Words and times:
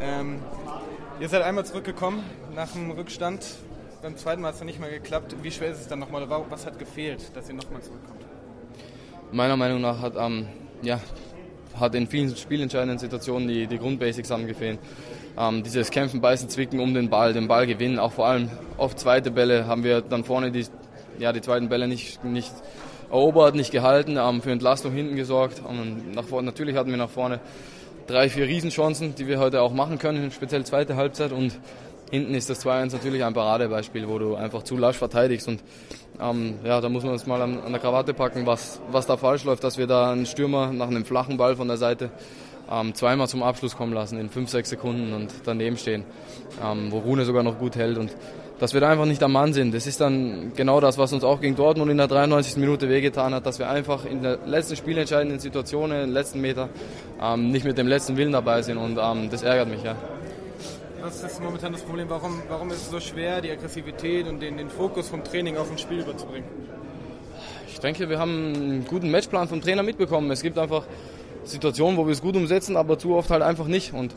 Ähm, 0.00 0.40
ihr 1.20 1.28
seid 1.28 1.42
einmal 1.42 1.64
zurückgekommen 1.64 2.22
nach 2.54 2.70
dem 2.72 2.90
Rückstand. 2.90 3.44
Beim 4.02 4.16
zweiten 4.16 4.42
Mal 4.42 4.48
hat 4.48 4.54
es 4.54 4.58
dann 4.60 4.66
nicht 4.66 4.80
mehr 4.80 4.90
geklappt. 4.90 5.34
Wie 5.42 5.50
schwer 5.50 5.70
ist 5.70 5.80
es 5.80 5.88
dann 5.88 5.98
nochmal? 5.98 6.28
Was 6.50 6.66
hat 6.66 6.78
gefehlt, 6.78 7.34
dass 7.34 7.48
ihr 7.48 7.54
nochmal 7.54 7.80
zurückkommt? 7.80 8.20
Meiner 9.32 9.56
Meinung 9.56 9.80
nach 9.80 10.00
hat, 10.00 10.14
ähm, 10.18 10.48
ja, 10.82 11.00
hat 11.78 11.94
in 11.94 12.06
vielen 12.06 12.36
spielentscheidenden 12.36 12.98
Situationen 12.98 13.48
die, 13.48 13.66
die 13.66 13.78
Grundbasics 13.78 14.30
haben 14.30 14.46
gefehlt. 14.46 14.78
Ähm, 15.38 15.62
dieses 15.62 15.90
Kämpfen, 15.90 16.20
Beißen, 16.20 16.48
Zwicken 16.48 16.78
um 16.80 16.94
den 16.94 17.08
Ball, 17.08 17.32
den 17.32 17.48
Ball 17.48 17.66
gewinnen, 17.66 17.98
auch 17.98 18.12
vor 18.12 18.26
allem 18.26 18.50
auf 18.76 18.94
zweite 18.96 19.30
Bälle 19.30 19.66
haben 19.66 19.82
wir 19.82 20.02
dann 20.02 20.24
vorne 20.24 20.50
die, 20.50 20.66
ja, 21.18 21.32
die 21.32 21.40
zweiten 21.40 21.68
Bälle 21.68 21.88
nicht, 21.88 22.22
nicht 22.22 22.52
erobert, 23.10 23.54
nicht 23.54 23.72
gehalten, 23.72 24.18
haben 24.18 24.42
für 24.42 24.52
Entlastung 24.52 24.92
hinten 24.92 25.16
gesorgt. 25.16 25.62
Und 25.64 26.14
nach 26.14 26.24
natürlich 26.42 26.76
hatten 26.76 26.90
wir 26.90 26.96
nach 26.96 27.10
vorne 27.10 27.40
drei, 28.06 28.28
vier 28.28 28.46
Riesenchancen, 28.46 29.14
die 29.14 29.26
wir 29.26 29.38
heute 29.38 29.62
auch 29.62 29.72
machen 29.72 29.98
können, 29.98 30.30
speziell 30.30 30.64
zweite 30.64 30.96
Halbzeit. 30.96 31.32
Und 31.32 31.58
hinten 32.10 32.34
ist 32.34 32.48
das 32.48 32.64
2-1 32.64 32.92
natürlich 32.92 33.24
ein 33.24 33.34
Paradebeispiel, 33.34 34.08
wo 34.08 34.18
du 34.18 34.34
einfach 34.34 34.62
zu 34.62 34.76
lasch 34.76 34.96
verteidigst. 34.96 35.48
Und 35.48 35.60
ähm, 36.20 36.54
ja, 36.64 36.80
da 36.80 36.88
muss 36.88 37.04
man 37.04 37.12
uns 37.12 37.26
mal 37.26 37.42
an, 37.42 37.60
an, 37.60 37.72
der 37.72 37.80
Krawatte 37.80 38.14
packen, 38.14 38.46
was, 38.46 38.80
was 38.90 39.06
da 39.06 39.16
falsch 39.16 39.44
läuft, 39.44 39.64
dass 39.64 39.78
wir 39.78 39.86
da 39.86 40.12
einen 40.12 40.26
Stürmer 40.26 40.72
nach 40.72 40.88
einem 40.88 41.04
flachen 41.04 41.36
Ball 41.36 41.56
von 41.56 41.68
der 41.68 41.76
Seite 41.76 42.10
ähm, 42.70 42.94
zweimal 42.94 43.28
zum 43.28 43.42
Abschluss 43.42 43.76
kommen 43.76 43.92
lassen 43.92 44.18
in 44.18 44.28
5, 44.28 44.50
6 44.50 44.70
Sekunden 44.70 45.12
und 45.12 45.32
daneben 45.44 45.76
stehen, 45.76 46.04
ähm, 46.62 46.90
wo 46.90 46.98
Rune 46.98 47.24
sogar 47.24 47.42
noch 47.42 47.58
gut 47.58 47.76
hält. 47.76 47.98
Und 47.98 48.14
dass 48.58 48.72
wir 48.72 48.80
da 48.80 48.88
einfach 48.88 49.04
nicht 49.04 49.22
am 49.22 49.32
Mann 49.32 49.52
sind. 49.52 49.74
Das 49.74 49.86
ist 49.86 50.00
dann 50.00 50.52
genau 50.56 50.80
das, 50.80 50.96
was 50.96 51.12
uns 51.12 51.24
auch 51.24 51.40
gegen 51.40 51.56
Dortmund 51.56 51.90
in 51.90 51.98
der 51.98 52.08
93. 52.08 52.56
Minute 52.56 52.88
wehgetan 52.88 53.34
hat, 53.34 53.44
dass 53.44 53.58
wir 53.58 53.68
einfach 53.68 54.04
in 54.06 54.22
der 54.22 54.38
letzten 54.46 54.76
spielentscheidenden 54.76 55.38
Situation, 55.38 55.92
in 55.92 55.98
den 55.98 56.12
letzten 56.12 56.40
Meter, 56.40 56.68
ähm, 57.20 57.50
nicht 57.50 57.64
mit 57.64 57.76
dem 57.76 57.86
letzten 57.86 58.16
Willen 58.16 58.32
dabei 58.32 58.62
sind 58.62 58.78
und 58.78 58.98
ähm, 58.98 59.28
das 59.30 59.42
ärgert 59.42 59.68
mich, 59.68 59.82
ja. 59.82 59.94
Was 61.02 61.22
ist 61.22 61.40
momentan 61.42 61.72
das 61.72 61.82
Problem? 61.82 62.08
Warum, 62.08 62.42
warum 62.48 62.70
ist 62.70 62.82
es 62.82 62.90
so 62.90 62.98
schwer, 62.98 63.40
die 63.40 63.50
Aggressivität 63.50 64.26
und 64.26 64.40
den, 64.40 64.56
den 64.56 64.70
Fokus 64.70 65.08
vom 65.08 65.22
Training 65.22 65.56
auf 65.56 65.70
ein 65.70 65.78
Spiel 65.78 66.00
überzubringen? 66.00 66.48
Ich 67.68 67.78
denke, 67.78 68.08
wir 68.08 68.18
haben 68.18 68.54
einen 68.54 68.86
guten 68.86 69.10
Matchplan 69.10 69.46
vom 69.46 69.60
Trainer 69.60 69.82
mitbekommen. 69.82 70.30
Es 70.30 70.42
gibt 70.42 70.58
einfach 70.58 70.84
Situationen, 71.46 71.96
wo 71.96 72.06
wir 72.06 72.12
es 72.12 72.20
gut 72.20 72.36
umsetzen, 72.36 72.76
aber 72.76 72.98
zu 72.98 73.14
oft 73.14 73.30
halt 73.30 73.42
einfach 73.42 73.66
nicht. 73.66 73.92
Und 73.92 74.14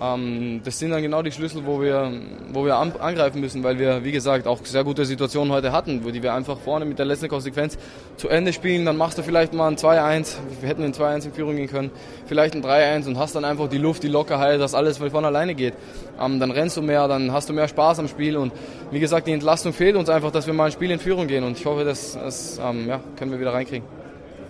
ähm, 0.00 0.60
das 0.64 0.78
sind 0.78 0.90
dann 0.90 1.02
genau 1.02 1.22
die 1.22 1.30
Schlüssel, 1.30 1.64
wo 1.64 1.80
wir, 1.80 2.12
wo 2.52 2.64
wir 2.64 2.76
angreifen 2.76 3.40
müssen, 3.40 3.62
weil 3.62 3.78
wir, 3.78 4.02
wie 4.02 4.10
gesagt, 4.10 4.46
auch 4.46 4.64
sehr 4.64 4.82
gute 4.82 5.04
Situationen 5.04 5.52
heute 5.52 5.70
hatten, 5.70 6.04
wo 6.04 6.10
die 6.10 6.22
wir 6.22 6.34
einfach 6.34 6.58
vorne 6.58 6.84
mit 6.84 6.98
der 6.98 7.06
letzten 7.06 7.28
Konsequenz 7.28 7.78
zu 8.16 8.28
Ende 8.28 8.52
spielen. 8.52 8.84
Dann 8.84 8.96
machst 8.96 9.18
du 9.18 9.22
vielleicht 9.22 9.54
mal 9.54 9.68
ein 9.68 9.76
2-1, 9.76 10.36
wir 10.60 10.68
hätten 10.68 10.82
ein 10.82 10.92
2-1 10.92 11.26
in 11.26 11.32
Führung 11.32 11.56
gehen 11.56 11.68
können, 11.68 11.90
vielleicht 12.26 12.54
ein 12.54 12.64
3-1 12.64 13.06
und 13.06 13.18
hast 13.18 13.36
dann 13.36 13.44
einfach 13.44 13.68
die 13.68 13.78
Luft, 13.78 14.02
die 14.02 14.08
Lockerheit, 14.08 14.60
dass 14.60 14.74
alles 14.74 14.98
von 14.98 15.24
alleine 15.24 15.54
geht. 15.54 15.74
Ähm, 16.20 16.40
dann 16.40 16.50
rennst 16.50 16.76
du 16.76 16.82
mehr, 16.82 17.06
dann 17.06 17.32
hast 17.32 17.48
du 17.48 17.52
mehr 17.52 17.68
Spaß 17.68 18.00
am 18.00 18.08
Spiel 18.08 18.36
und 18.36 18.52
wie 18.90 19.00
gesagt, 19.00 19.28
die 19.28 19.32
Entlastung 19.32 19.72
fehlt 19.72 19.94
uns 19.94 20.08
einfach, 20.08 20.32
dass 20.32 20.46
wir 20.46 20.54
mal 20.54 20.66
ein 20.66 20.72
Spiel 20.72 20.90
in 20.90 20.98
Führung 20.98 21.28
gehen 21.28 21.44
und 21.44 21.56
ich 21.58 21.66
hoffe, 21.66 21.84
das, 21.84 22.14
das 22.14 22.58
ähm, 22.58 22.88
ja, 22.88 23.00
können 23.16 23.30
wir 23.30 23.38
wieder 23.38 23.52
reinkriegen. 23.52 23.86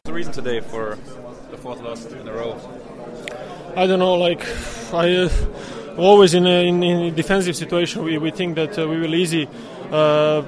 The 0.06 0.12
reason 0.12 0.32
today 0.32 0.60
for 0.60 0.96
fourth 1.64 1.80
loss 1.80 2.04
in 2.04 2.28
a 2.28 2.32
row? 2.32 2.60
I 3.74 3.86
don't 3.86 3.98
know. 3.98 4.16
Like 4.16 4.46
I 4.92 5.16
uh, 5.16 5.30
always 5.96 6.34
in 6.34 6.46
a, 6.46 6.68
in, 6.68 6.82
in 6.82 6.96
a 7.06 7.10
defensive 7.10 7.56
situation, 7.56 8.04
we, 8.04 8.18
we 8.18 8.30
think 8.30 8.56
that 8.56 8.78
uh, 8.78 8.86
we 8.86 9.00
will 9.00 9.14
easy 9.14 9.48
uh, 9.90 10.42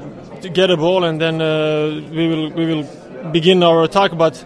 get 0.53 0.71
a 0.71 0.77
ball 0.77 1.05
and 1.05 1.19
then 1.19 1.41
uh, 1.41 2.03
we 2.11 2.29
will 2.29 2.51
we 2.51 2.67
will 2.67 2.85
begin 3.33 3.63
our 3.63 3.85
attack, 3.85 4.13
but. 4.17 4.45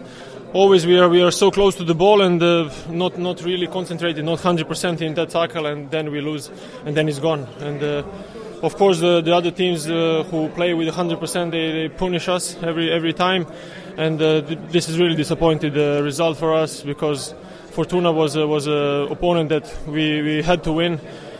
Always 0.53 0.85
we 0.85 0.99
are 0.99 1.07
we 1.07 1.21
are 1.21 1.31
so 1.31 1.49
close 1.49 1.75
to 1.75 1.83
the 1.83 1.95
ball 1.95 2.21
and 2.21 2.41
uh, 2.43 2.69
not 2.89 3.17
not 3.17 3.43
really 3.43 3.67
concentrated, 3.67 4.25
not 4.25 4.39
100% 4.39 5.01
in 5.01 5.13
that 5.13 5.29
tackle, 5.29 5.65
and 5.65 5.89
then 5.89 6.11
we 6.11 6.19
lose, 6.19 6.51
and 6.85 6.95
then 6.95 7.07
it's 7.07 7.19
gone. 7.19 7.47
And 7.59 7.81
uh, 7.81 8.03
of 8.61 8.75
course 8.75 8.99
the, 8.99 9.21
the 9.21 9.33
other 9.33 9.51
teams 9.51 9.85
who 9.85 10.49
play 10.55 10.73
with 10.73 10.89
100% 10.89 11.51
they, 11.51 11.71
they 11.71 11.89
punish 11.89 12.27
us 12.27 12.61
every 12.61 12.91
every 12.91 13.13
time, 13.13 13.47
and 13.97 14.19
th- 14.19 14.59
this 14.71 14.89
is 14.89 14.99
really 14.99 15.15
disappointed 15.15 15.75
result 16.03 16.37
for 16.37 16.53
us 16.53 16.83
because 16.83 17.33
Fortuna 17.71 18.11
was 18.11 18.35
a, 18.35 18.45
was 18.45 18.67
a 18.67 19.07
opponent 19.09 19.49
that 19.49 19.73
we, 19.87 20.21
we 20.21 20.41
had 20.41 20.63
to 20.65 20.73
win, 20.73 20.99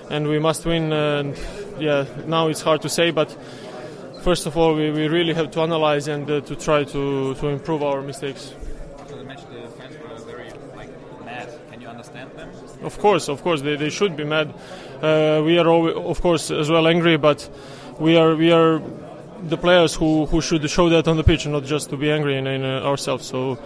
and 0.10 0.28
we 0.28 0.40
must 0.40 0.66
win. 0.66 0.94
And 0.94 1.38
yeah, 1.78 2.06
now 2.26 2.48
it's 2.48 2.62
hard 2.62 2.82
to 2.84 2.90
say, 2.90 3.12
but 3.12 3.30
first 4.24 4.46
of 4.46 4.58
all, 4.58 4.74
we, 4.74 4.92
we 4.92 5.08
really 5.08 5.34
have 5.34 5.52
to 5.52 5.62
analyze 5.62 6.08
and 6.08 6.30
uh, 6.32 6.40
to 6.42 6.56
try 6.56 6.86
to, 6.86 7.36
to 7.36 7.48
improve 7.48 7.84
our 7.84 8.02
mistakes. 8.02 8.54
After 8.98 9.18
the 9.18 9.26
match, 9.26 9.42
the 9.50 9.68
fans 9.78 9.98
were 10.00 10.16
very 10.26 10.50
like 10.76 10.90
mad. 11.26 11.50
Can 11.70 11.82
you 11.82 11.88
understand 11.88 12.32
them? 12.38 12.50
Of 12.84 12.98
course, 13.00 13.30
of 13.30 13.44
course, 13.44 13.62
they, 13.62 13.76
they 13.76 13.90
should 13.90 14.16
be 14.16 14.24
mad. 14.24 14.54
Uh, 15.02 15.42
we 15.46 15.60
are 15.60 15.68
all, 15.68 16.10
of 16.10 16.22
course 16.22 16.52
as 16.52 16.70
well 16.70 16.88
angry, 16.88 17.18
but 17.18 17.48
we 18.00 18.18
are 18.18 18.36
we 18.36 18.52
are 18.52 18.82
the 19.44 19.58
players 19.58 19.96
who, 19.96 20.26
who 20.26 20.42
should 20.42 20.68
show 20.70 20.90
that 20.90 21.08
on 21.08 21.18
the 21.18 21.24
pitch, 21.24 21.48
not 21.48 21.64
just 21.64 21.90
to 21.90 21.98
be 21.98 22.12
angry 22.12 22.38
in, 22.38 22.48
in 22.48 22.64
uh, 22.64 22.82
ourselves. 22.82 23.26
So 23.26 23.58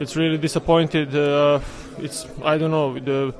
it's 0.00 0.16
really 0.16 0.38
disappointed. 0.38 1.14
Uh, 1.14 1.60
it's 1.98 2.26
I 2.44 2.58
don't 2.58 2.70
know 2.70 2.98
the. 2.98 3.34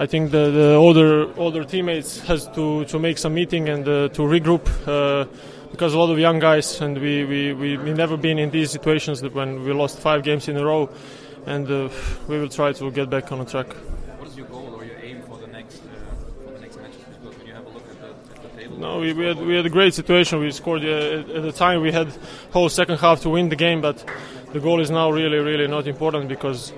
I 0.00 0.06
think 0.06 0.30
the, 0.30 0.50
the 0.50 0.74
older 0.74 1.36
older 1.36 1.64
teammates 1.64 2.20
has 2.20 2.46
to, 2.54 2.84
to 2.84 2.98
make 3.00 3.18
some 3.18 3.34
meeting 3.34 3.68
and 3.68 3.82
uh, 3.82 4.08
to 4.10 4.22
regroup 4.22 4.64
uh, 4.86 5.26
because 5.72 5.92
a 5.92 5.98
lot 5.98 6.10
of 6.10 6.20
young 6.20 6.38
guys 6.38 6.80
and 6.80 6.96
we 6.98 7.24
we 7.24 7.52
we 7.52 7.76
we 7.76 7.92
never 7.92 8.16
been 8.16 8.38
in 8.38 8.50
these 8.50 8.70
situations 8.70 9.22
when 9.22 9.64
we 9.64 9.72
lost 9.72 9.98
five 9.98 10.22
games 10.22 10.46
in 10.48 10.56
a 10.56 10.64
row, 10.64 10.88
and 11.46 11.68
uh, 11.68 11.88
we 12.28 12.38
will 12.38 12.48
try 12.48 12.72
to 12.72 12.90
get 12.92 13.10
back 13.10 13.32
on 13.32 13.40
the 13.40 13.44
track. 13.44 13.74
No, 18.78 19.00
we, 19.00 19.12
we 19.12 19.26
had 19.26 19.38
we 19.38 19.56
had 19.56 19.66
a 19.66 19.70
great 19.70 19.94
situation. 19.94 20.40
We 20.40 20.50
scored 20.52 20.84
uh, 20.84 21.36
at 21.36 21.42
the 21.42 21.52
time. 21.52 21.80
We 21.82 21.92
had 21.92 22.08
whole 22.52 22.68
second 22.68 22.98
half 22.98 23.22
to 23.22 23.30
win 23.30 23.48
the 23.48 23.56
game, 23.56 23.80
but 23.80 24.04
the 24.52 24.60
goal 24.60 24.80
is 24.80 24.90
now 24.90 25.10
really 25.10 25.38
really 25.38 25.66
not 25.66 25.86
important 25.86 26.28
because 26.28 26.72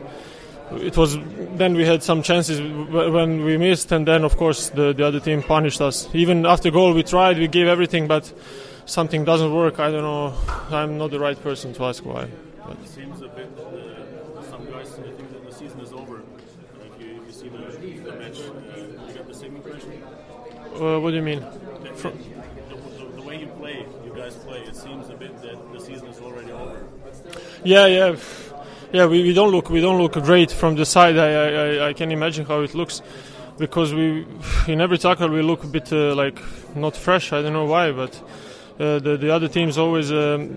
it 0.73 0.97
was 0.97 1.19
then 1.57 1.75
we 1.75 1.85
had 1.85 2.03
some 2.03 2.23
chances 2.23 2.61
when 2.61 3.45
we 3.45 3.57
missed 3.57 3.91
and 3.93 4.07
then 4.07 4.25
of 4.25 4.37
course 4.37 4.71
the, 4.71 4.93
the 4.93 5.05
other 5.05 5.21
team 5.21 5.43
punished 5.43 5.81
us 5.81 6.09
even 6.15 6.47
after 6.47 6.71
goal 6.71 6.95
we 6.95 7.03
tried 7.03 7.39
we 7.39 7.49
gave 7.49 7.67
everything 7.67 8.07
but 8.07 8.33
something 8.87 9.25
doesn't 9.25 9.53
work 9.53 9.81
i 9.81 9.91
don't 9.91 10.03
know 10.03 10.35
i'm 10.71 10.97
not 10.97 11.11
the 11.11 11.19
right 11.19 11.41
person 11.43 11.73
to 11.73 11.85
ask 11.85 12.05
why 12.05 12.29
but. 12.65 12.77
it 12.79 12.89
seems 12.89 13.21
a 13.23 13.29
bit 13.29 13.49
uh, 13.59 14.43
some 14.51 14.65
guys 14.67 14.91
think 14.91 15.19
that 15.19 15.45
the 15.45 15.53
season 15.53 15.81
is 15.81 15.93
over 15.93 16.23
if 16.97 17.01
you, 17.01 17.21
if 17.21 17.27
you 17.27 17.33
see 17.33 17.49
the, 17.49 18.11
the 18.11 18.17
match 18.17 18.41
uh, 18.41 18.77
you 18.77 19.13
get 19.13 19.27
the 19.27 19.35
same 19.35 19.40
impression 19.40 19.40
uh, 20.81 21.01
what 21.01 21.11
do 21.11 21.17
you 21.17 21.23
mean 21.23 21.41
the, 21.41 22.13
the, 22.69 23.13
the, 23.17 23.23
way 23.23 23.41
you 23.41 23.47
play 23.47 23.87
you 24.05 24.13
guys 24.15 24.35
play 24.37 24.61
it 24.61 24.77
seems 24.77 25.09
a 25.09 25.17
bit 25.17 25.41
that 25.43 25.73
the 25.73 25.81
season 25.81 26.09
is 26.09 26.21
already 26.21 26.53
over 26.53 26.87
yeah 27.65 27.87
yeah 27.87 28.17
yeah, 28.93 29.07
we, 29.07 29.23
we 29.23 29.33
don't 29.33 29.53
look 29.53 29.71
we 29.71 29.81
don't 29.81 29.99
look 29.99 30.15
great 30.15 30.51
from 30.51 30.75
the 30.75 30.85
side. 30.85 31.17
I, 31.17 31.29
I, 31.29 31.89
I 31.89 31.93
can 31.93 32.11
imagine 32.11 32.45
how 32.45 32.63
it 32.63 32.75
looks 32.75 33.03
because 33.57 33.95
we 33.95 34.27
in 34.67 34.81
every 34.81 34.99
tackle 34.99 35.29
we 35.29 35.43
look 35.43 35.63
a 35.63 35.69
bit 35.69 35.93
uh, 35.93 36.15
like 36.15 36.41
not 36.75 36.97
fresh. 36.97 37.33
I 37.33 37.41
don't 37.41 37.53
know 37.53 37.67
why, 37.67 37.93
but 37.93 38.21
uh, 38.81 38.99
the 38.99 39.17
the 39.17 39.31
other 39.31 39.47
teams 39.47 39.79
always 39.79 40.11
um, 40.11 40.57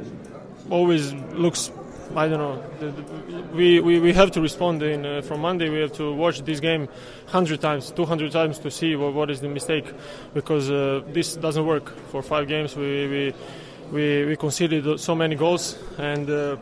always 0.69 1.13
looks. 1.13 1.71
I 2.15 2.27
don't 2.27 2.37
know. 2.37 3.43
We, 3.53 3.79
we, 3.79 3.99
we 3.99 4.13
have 4.13 4.29
to 4.31 4.41
respond 4.41 4.83
in 4.83 5.03
uh, 5.03 5.21
from 5.21 5.41
Monday. 5.41 5.69
We 5.69 5.79
have 5.79 5.93
to 5.93 6.13
watch 6.13 6.41
this 6.41 6.59
game 6.59 6.87
hundred 7.25 7.59
times, 7.59 7.91
two 7.91 8.05
hundred 8.05 8.31
times 8.31 8.59
to 8.59 8.69
see 8.69 8.95
what, 8.95 9.13
what 9.13 9.31
is 9.31 9.41
the 9.41 9.49
mistake, 9.49 9.91
because 10.33 10.69
uh, 10.69 11.01
this 11.07 11.35
doesn't 11.35 11.65
work. 11.65 11.89
For 12.11 12.21
five 12.21 12.47
games, 12.47 12.75
we 12.75 13.07
we 13.07 13.33
we, 13.91 14.25
we 14.25 14.35
conceded 14.35 14.99
so 14.99 15.15
many 15.15 15.35
goals 15.35 15.77
and 15.97 16.29
uh, 16.29 16.57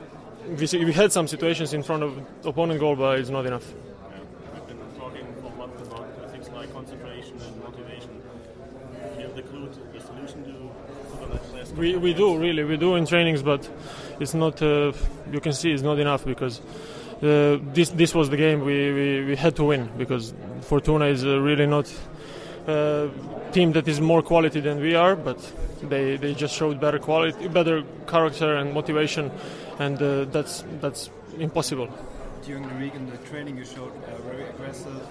we, 0.58 0.86
we 0.86 0.94
had 0.94 1.12
some 1.12 1.28
situations 1.28 1.74
in 1.74 1.84
front 1.84 2.04
of 2.04 2.18
opponent 2.46 2.80
goal, 2.80 2.96
but 2.96 3.20
it's 3.20 3.30
not 3.30 3.46
enough. 3.46 3.66
Yeah. 3.72 4.20
We've 4.54 4.68
been 4.68 5.00
talking 5.00 5.26
for 5.42 5.52
months 5.58 5.88
about 5.88 6.32
things 6.32 6.50
like 6.50 6.74
concentration 6.74 7.31
and 7.48 7.64
motivation. 7.64 8.10
Do 9.14 9.20
you 9.20 9.28
have 9.28 9.36
the 9.36 9.42
clue 9.44 9.68
to 9.68 9.80
the 9.94 10.00
solution 10.00 10.44
to, 10.44 10.52
to 10.52 11.26
the 11.26 11.58
last 11.58 11.74
we, 11.76 11.96
we 11.98 12.14
do, 12.14 12.38
really. 12.38 12.64
We 12.64 12.78
do 12.78 12.96
in 12.96 13.06
trainings, 13.06 13.42
but 13.42 13.70
it's 14.20 14.34
not, 14.34 14.62
uh, 14.62 14.94
you 15.32 15.40
can 15.40 15.54
see 15.54 15.72
it's 15.72 15.84
not 15.84 16.00
enough 16.00 16.26
because 16.26 16.60
uh, 17.22 17.60
this, 17.74 17.90
this 17.90 18.14
was 18.16 18.30
the 18.30 18.38
game 18.38 18.62
we, 18.62 18.92
we, 18.94 19.26
we 19.26 19.36
had 19.36 19.56
to 19.58 19.64
win 19.64 19.90
because 19.98 20.34
Fortuna 20.62 21.06
is 21.06 21.26
uh, 21.26 21.40
really 21.40 21.68
not 21.68 21.92
a 22.68 23.10
team 23.52 23.72
that 23.74 23.88
is 23.88 24.00
more 24.00 24.22
quality 24.22 24.60
than 24.60 24.80
we 24.80 24.96
are, 24.96 25.16
but 25.16 25.40
they, 25.84 26.18
they 26.18 26.34
just 26.34 26.56
showed 26.56 26.80
better 26.80 27.00
quality, 27.00 27.48
better 27.48 27.84
character 28.08 28.56
and 28.56 28.74
motivation 28.74 29.32
and 29.80 30.02
uh, 30.02 30.26
that's 30.26 30.64
that's 30.80 31.10
impossible. 31.40 31.90
During 32.44 32.68
the 32.68 32.76
week 32.76 32.96
in 32.96 33.10
the 33.10 33.18
training, 33.30 33.58
you 33.58 33.66
showed 33.66 33.92
uh, 34.04 34.22
very 34.30 34.48
aggressive 34.50 35.02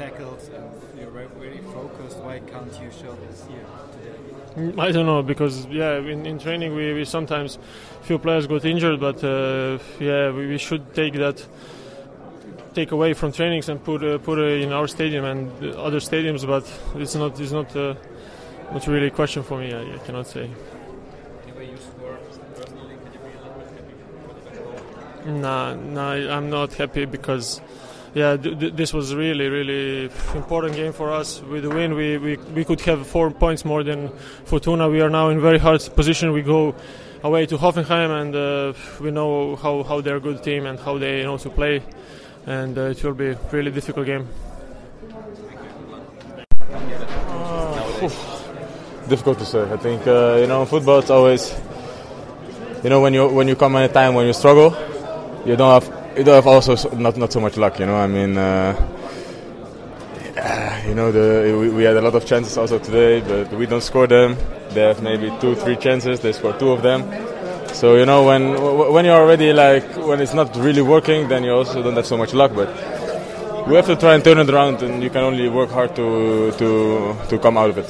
tackles 0.00 0.48
and 0.48 0.64
you're 0.98 1.10
very, 1.10 1.28
very 1.38 1.58
focused. 1.76 2.18
Why 2.18 2.38
can't 2.52 2.72
you 2.82 2.90
show 2.90 3.12
this 3.26 3.44
here 3.50 3.66
today? 3.94 4.82
I 4.86 4.90
don't 4.92 5.06
know 5.06 5.22
because 5.22 5.66
yeah, 5.66 5.98
in, 5.98 6.26
in 6.26 6.38
training 6.38 6.74
we, 6.74 6.94
we 6.94 7.04
sometimes 7.04 7.58
few 8.02 8.18
players 8.18 8.46
got 8.46 8.64
injured, 8.64 8.98
but 8.98 9.22
uh, 9.22 9.78
yeah, 9.98 10.30
we, 10.30 10.46
we 10.46 10.58
should 10.58 10.94
take 10.94 11.14
that 11.14 11.46
take 12.74 12.92
away 12.92 13.12
from 13.14 13.32
trainings 13.32 13.68
and 13.68 13.82
put 13.84 14.02
uh, 14.02 14.18
put 14.18 14.38
uh, 14.38 14.64
in 14.64 14.72
our 14.72 14.88
stadium 14.88 15.24
and 15.24 15.44
other 15.76 16.00
stadiums. 16.00 16.46
But 16.46 16.64
it's 17.00 17.14
not 17.14 17.38
it's 17.38 17.52
not 17.52 17.74
uh, 17.76 17.94
not 18.72 18.86
really 18.86 19.08
a 19.08 19.16
question 19.20 19.42
for 19.42 19.58
me. 19.58 19.72
I, 19.74 19.82
I 19.96 19.98
cannot 19.98 20.26
say. 20.26 20.48
The 21.46 21.52
way 21.58 21.70
you 21.70 21.76
score 21.76 22.16
personally, 22.56 22.96
can 23.02 23.12
you 23.12 23.18
be 23.18 23.32
a 23.36 23.42
little 23.42 23.58
bit 23.60 23.68
happy 23.76 23.94
for 24.24 24.34
the 24.34 24.40
best 24.50 25.24
goal? 25.24 25.34
Nah, 25.44 25.74
nah, 25.74 26.36
I'm 26.36 26.48
not 26.48 26.72
happy 26.74 27.04
because, 27.04 27.60
yeah, 28.14 28.36
th- 28.36 28.58
th- 28.58 28.74
this 28.74 28.92
was 28.92 29.14
really, 29.14 29.48
really 29.48 30.10
important 30.34 30.74
game 30.74 30.92
for 30.92 31.12
us. 31.12 31.40
With 31.42 31.62
the 31.62 31.70
win, 31.70 31.94
we, 31.94 32.18
we, 32.18 32.36
we 32.54 32.64
could 32.64 32.80
have 32.82 33.06
four 33.06 33.30
points 33.30 33.64
more 33.64 33.84
than 33.84 34.08
Fortuna. 34.44 34.88
We 34.88 35.00
are 35.00 35.10
now 35.10 35.28
in 35.28 35.40
very 35.40 35.58
hard 35.58 35.80
position. 35.94 36.32
We 36.32 36.42
go 36.42 36.74
away 37.22 37.46
to 37.46 37.56
Hoffenheim, 37.56 38.10
and 38.20 38.34
uh, 38.34 38.72
we 39.00 39.10
know 39.10 39.56
how, 39.56 39.84
how 39.84 40.00
they're 40.00 40.16
a 40.16 40.20
good 40.20 40.42
team 40.42 40.66
and 40.66 40.78
how 40.78 40.98
they 40.98 41.22
know 41.22 41.38
to 41.38 41.50
play, 41.50 41.82
and 42.46 42.76
uh, 42.76 42.82
it 42.82 43.04
will 43.04 43.14
be 43.14 43.28
a 43.28 43.38
really 43.52 43.70
difficult 43.70 44.06
game. 44.06 44.28
difficult 49.08 49.38
to 49.40 49.44
say. 49.44 49.62
I 49.70 49.76
think 49.76 50.06
uh, 50.06 50.38
you 50.40 50.46
know 50.46 50.64
football 50.64 51.00
it's 51.00 51.10
always 51.10 51.52
you 52.82 52.88
know 52.88 53.00
when 53.00 53.12
you 53.12 53.28
when 53.28 53.48
you 53.48 53.56
come 53.56 53.76
at 53.76 53.90
a 53.90 53.92
time 53.92 54.14
when 54.14 54.26
you 54.26 54.32
struggle, 54.32 54.74
you 55.44 55.56
don't 55.56 55.82
have 55.82 55.99
you 56.16 56.24
don't 56.24 56.34
have 56.34 56.46
also 56.46 56.74
not 56.96 57.16
not 57.16 57.32
so 57.32 57.40
much 57.40 57.56
luck. 57.56 57.78
You 57.78 57.86
know 57.86 57.96
I 57.96 58.06
mean. 58.06 58.36
Uh, 58.36 58.74
you 60.86 60.94
know 60.94 61.12
the 61.12 61.56
we, 61.58 61.68
we 61.70 61.82
had 61.84 61.96
a 61.96 62.00
lot 62.00 62.14
of 62.14 62.24
chances 62.24 62.56
also 62.56 62.78
today, 62.78 63.20
but 63.20 63.52
we 63.52 63.66
don't 63.66 63.82
score 63.82 64.06
them. 64.06 64.36
They 64.70 64.82
have 64.82 65.02
maybe 65.02 65.30
two, 65.40 65.54
three 65.54 65.76
chances. 65.76 66.20
They 66.20 66.32
score 66.32 66.52
two 66.54 66.70
of 66.70 66.82
them. 66.82 67.02
So 67.74 67.96
you 67.96 68.06
know 68.06 68.24
when 68.24 68.42
when 68.92 69.04
you're 69.04 69.20
already 69.20 69.52
like 69.52 69.84
when 69.96 70.20
it's 70.20 70.34
not 70.34 70.54
really 70.56 70.82
working, 70.82 71.28
then 71.28 71.44
you 71.44 71.52
also 71.52 71.82
don't 71.82 71.96
have 71.96 72.06
so 72.06 72.16
much 72.16 72.34
luck. 72.34 72.52
But 72.54 72.68
we 73.66 73.76
have 73.76 73.86
to 73.86 73.96
try 73.96 74.14
and 74.14 74.24
turn 74.24 74.38
it 74.38 74.50
around, 74.50 74.82
and 74.82 75.02
you 75.02 75.10
can 75.10 75.22
only 75.22 75.48
work 75.48 75.70
hard 75.70 75.94
to 75.96 76.52
to 76.52 77.16
to 77.28 77.38
come 77.38 77.56
out 77.56 77.70
of 77.70 77.78
it. 77.78 77.88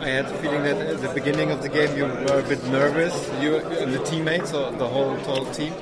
I 0.00 0.08
had 0.08 0.28
the 0.28 0.34
feeling 0.34 0.62
that 0.62 0.78
at 0.78 1.00
the 1.02 1.12
beginning 1.14 1.50
of 1.50 1.62
the 1.62 1.68
game 1.68 1.96
you 1.96 2.04
were 2.04 2.40
a 2.40 2.48
bit 2.48 2.62
nervous, 2.66 3.30
you 3.40 3.56
and 3.56 3.92
the 3.92 4.02
teammates 4.04 4.52
or 4.52 4.70
the 4.72 4.86
whole 4.86 5.16
total 5.18 5.46
team. 5.52 5.72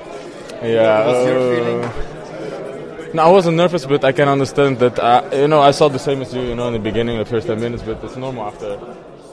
Yeah. 0.63 1.05
What 1.05 1.15
was 1.15 1.27
your 1.27 1.37
uh, 1.37 1.89
feeling? 1.89 3.15
No, 3.15 3.23
I 3.23 3.29
wasn't 3.29 3.57
nervous, 3.57 3.85
but 3.85 4.03
I 4.03 4.11
can 4.11 4.27
understand 4.27 4.79
that. 4.79 4.99
Uh, 4.99 5.29
you 5.33 5.47
know, 5.47 5.61
I 5.61 5.71
saw 5.71 5.87
the 5.87 5.99
same 5.99 6.21
as 6.21 6.33
you. 6.33 6.41
You 6.41 6.55
know, 6.55 6.67
in 6.67 6.73
the 6.73 6.79
beginning, 6.79 7.17
the 7.17 7.25
first 7.25 7.47
ten 7.47 7.59
minutes, 7.59 7.83
but 7.83 8.03
it's 8.03 8.17
normal 8.17 8.45
after. 8.45 8.79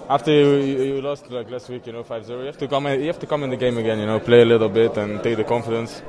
After 0.09 0.31
you, 0.31 0.57
you, 0.57 0.83
you 0.83 1.01
lost 1.01 1.31
like 1.31 1.51
last 1.51 1.69
week, 1.69 1.87
you 1.87 1.93
know, 1.93 2.05
5-0, 2.05 2.29
you 2.41 2.47
have 2.47 2.59
to 2.59 2.69
come. 2.69 2.87
In, 2.87 3.01
you 3.01 3.07
have 3.07 3.19
to 3.21 3.27
come 3.27 3.45
in 3.45 3.51
the 3.51 3.57
game 3.57 3.79
again. 3.79 3.99
You 3.99 4.07
know, 4.07 4.21
play 4.21 4.43
a 4.43 4.45
little 4.45 4.69
bit 4.69 4.97
and 4.99 5.23
take 5.23 5.37
the 5.37 5.45
confidence. 5.45 6.03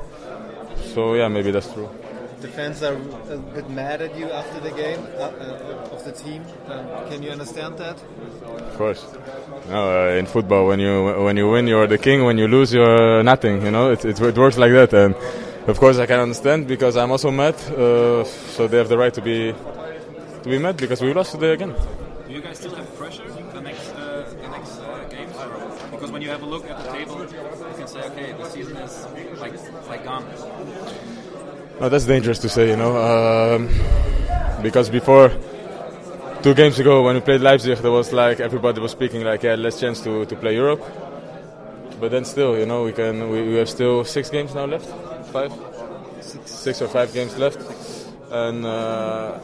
So 0.92 1.14
yeah, 1.14 1.28
maybe 1.28 1.50
that's 1.50 1.72
true. 1.72 1.88
The 2.44 2.50
fans 2.50 2.82
are 2.82 2.92
a 2.92 3.38
bit 3.38 3.70
mad 3.70 4.02
at 4.02 4.14
you 4.18 4.30
after 4.30 4.60
the 4.60 4.70
game 4.70 5.00
uh, 5.16 5.22
uh, 5.22 5.94
of 5.94 6.04
the 6.04 6.12
team. 6.12 6.44
Um, 6.66 7.08
can 7.08 7.22
you 7.22 7.30
understand 7.30 7.78
that? 7.78 7.96
Of 7.96 8.76
course. 8.76 9.02
No, 9.70 10.10
uh, 10.10 10.18
in 10.18 10.26
football, 10.26 10.66
when 10.66 10.78
you 10.78 11.24
when 11.24 11.38
you 11.38 11.48
win, 11.48 11.66
you're 11.66 11.86
the 11.86 11.96
king. 11.96 12.22
When 12.22 12.36
you 12.36 12.46
lose, 12.46 12.74
you're 12.74 13.22
nothing. 13.22 13.62
You 13.64 13.70
know, 13.70 13.92
it, 13.92 14.04
it, 14.04 14.20
it 14.20 14.36
works 14.36 14.58
like 14.58 14.72
that. 14.72 14.92
And 14.92 15.14
of 15.66 15.80
course, 15.80 15.96
I 15.96 16.04
can 16.04 16.20
understand 16.20 16.66
because 16.66 16.98
I'm 16.98 17.10
also 17.10 17.30
mad. 17.30 17.54
Uh, 17.54 18.24
so 18.24 18.68
they 18.68 18.76
have 18.76 18.90
the 18.90 18.98
right 18.98 19.14
to 19.14 19.22
be 19.22 19.54
to 20.42 20.48
be 20.54 20.58
mad 20.58 20.76
because 20.76 21.00
we 21.00 21.14
lost 21.14 21.32
today 21.32 21.54
again. 21.54 21.74
Do 22.26 22.32
you 22.34 22.42
guys 22.42 22.58
still 22.58 22.74
have 22.74 22.94
pressure 22.94 23.26
the 23.54 23.60
next 23.62 23.88
uh, 23.94 24.28
the 24.42 24.48
next 24.48 24.80
uh, 24.80 25.08
games? 25.08 25.32
Because 25.90 26.12
when 26.12 26.20
you 26.20 26.28
have 26.28 26.42
a 26.42 26.46
look 26.46 26.68
at 26.68 26.76
the 26.84 26.92
table, 26.92 27.20
you 27.22 27.76
can 27.78 27.88
say, 27.88 28.02
okay, 28.02 28.32
the 28.32 28.50
season 28.50 28.76
is 28.76 29.06
like 29.40 29.54
like 29.88 30.04
gone. 30.04 30.26
No, 31.80 31.88
that's 31.88 32.04
dangerous 32.04 32.38
to 32.38 32.48
say, 32.48 32.68
you 32.68 32.76
know, 32.76 32.96
um, 32.96 33.68
because 34.62 34.88
before 34.88 35.32
two 36.42 36.54
games 36.54 36.78
ago 36.78 37.02
when 37.02 37.16
we 37.16 37.20
played 37.20 37.40
Leipzig, 37.40 37.78
there 37.78 37.90
was 37.90 38.12
like 38.12 38.38
everybody 38.38 38.80
was 38.80 38.92
speaking 38.92 39.24
like, 39.24 39.42
yeah, 39.42 39.56
less 39.56 39.80
chance 39.80 40.00
to, 40.02 40.24
to 40.26 40.36
play 40.36 40.54
Europe. 40.54 40.80
But 41.98 42.12
then 42.12 42.24
still, 42.24 42.56
you 42.56 42.64
know, 42.64 42.84
we 42.84 42.92
can 42.92 43.28
we, 43.28 43.42
we 43.42 43.54
have 43.54 43.68
still 43.68 44.04
six 44.04 44.30
games 44.30 44.54
now 44.54 44.66
left, 44.66 44.86
five, 45.32 45.52
six 46.44 46.80
or 46.80 46.86
five 46.86 47.12
games 47.12 47.36
left, 47.38 47.58
and 48.30 48.64
uh, 48.64 49.40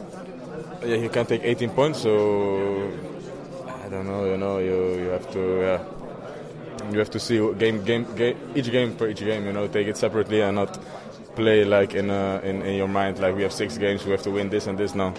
yeah, 0.85 0.95
you 0.95 1.09
can 1.09 1.25
take 1.25 1.43
18 1.43 1.69
points. 1.71 2.01
So 2.01 2.91
I 3.67 3.89
don't 3.89 4.07
know, 4.07 4.25
you 4.25 4.37
know, 4.37 4.59
you 4.59 4.95
you 5.03 5.07
have 5.09 5.29
to 5.31 5.61
yeah. 5.61 5.83
You 6.91 6.99
have 6.99 7.11
to 7.11 7.19
see 7.19 7.37
game, 7.53 7.83
game, 7.85 8.05
each 8.53 8.69
game 8.69 8.95
per 8.95 9.07
each 9.07 9.19
game. 9.19 9.45
You 9.45 9.53
know, 9.53 9.67
take 9.67 9.87
it 9.87 9.97
separately 9.97 10.41
and 10.41 10.55
not 10.55 10.77
play 11.35 11.63
like 11.65 11.93
in, 11.93 12.09
uh, 12.09 12.41
in 12.43 12.61
in 12.61 12.75
your 12.75 12.87
mind 12.87 13.19
like 13.19 13.35
we 13.35 13.43
have 13.43 13.53
six 13.53 13.77
games, 13.77 14.05
we 14.05 14.11
have 14.11 14.23
to 14.23 14.31
win 14.31 14.49
this 14.49 14.67
and 14.67 14.77
this. 14.77 14.95
now. 14.95 15.13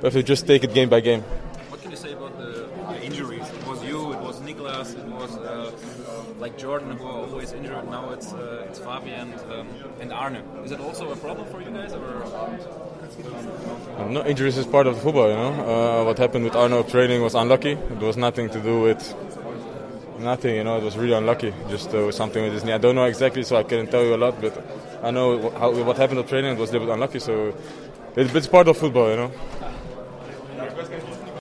we 0.00 0.04
have 0.04 0.12
to 0.12 0.22
just 0.22 0.46
take 0.46 0.64
it 0.64 0.74
game 0.74 0.88
by 0.88 1.00
game. 1.00 1.22
What 1.70 1.80
can 1.82 1.90
you 1.90 1.96
say 1.96 2.12
about 2.12 2.36
the, 2.38 2.68
the 2.88 3.02
injuries? 3.02 3.48
It 3.48 3.66
was 3.66 3.84
you, 3.84 4.12
it 4.12 4.20
was 4.20 4.40
Nicolas, 4.40 4.94
it 4.94 5.06
was 5.06 5.36
uh, 5.36 5.70
like 6.38 6.56
Jordan 6.56 6.96
who 6.96 7.06
are 7.06 7.26
always 7.26 7.52
injured. 7.52 7.88
Now 7.90 8.10
it's 8.10 8.32
uh, 8.32 8.66
it's 8.68 8.78
Fabian 8.78 9.34
um, 9.52 9.68
and 10.00 10.12
Arne. 10.12 10.42
Is 10.64 10.72
it 10.72 10.80
also 10.80 11.12
a 11.12 11.16
problem 11.16 11.46
for 11.48 11.60
you 11.60 11.70
guys, 11.70 11.92
or 11.92 12.00
No, 14.08 14.24
injuries 14.24 14.56
is 14.56 14.66
part 14.66 14.86
of 14.86 14.94
the 14.96 15.00
football, 15.02 15.28
you 15.28 15.36
know. 15.36 15.52
Uh, 15.52 16.04
what 16.04 16.18
happened 16.18 16.44
with 16.44 16.56
Arno 16.56 16.82
training 16.82 17.22
was 17.22 17.34
unlucky. 17.34 17.72
It 17.72 17.98
was 17.98 18.16
nothing 18.16 18.48
to 18.50 18.60
do 18.60 18.80
with 18.80 19.02
nothing, 20.20 20.56
you 20.56 20.64
know. 20.64 20.76
It 20.78 20.84
was 20.84 20.96
really 20.96 21.14
unlucky. 21.14 21.52
Just 21.68 21.94
uh, 21.94 22.10
something 22.12 22.42
with 22.42 22.52
his 22.52 22.64
knee. 22.64 22.72
I 22.72 22.78
don't 22.78 22.94
know 22.94 23.04
exactly, 23.04 23.42
so 23.42 23.56
I 23.56 23.62
can't 23.62 23.90
tell 23.90 24.04
you 24.04 24.14
a 24.14 24.16
lot. 24.16 24.40
But 24.40 24.62
I 25.02 25.10
know 25.10 25.50
how, 25.50 25.70
what 25.84 25.96
happened 25.96 26.20
at 26.20 26.28
training. 26.28 26.56
Was 26.58 26.70
a 26.70 26.72
little 26.74 26.86
bit 26.88 26.94
unlucky, 26.94 27.18
so 27.18 27.54
it, 28.16 28.34
it's 28.34 28.46
part 28.46 28.68
of 28.68 28.76
football, 28.76 29.10
you 29.10 29.16
know. 29.16 29.32